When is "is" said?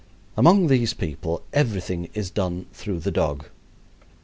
2.15-2.31